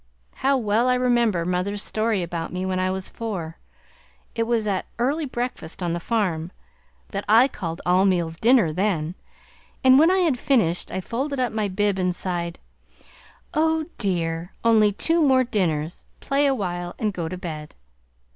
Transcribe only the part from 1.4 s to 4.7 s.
mother's story about me when I was four. It was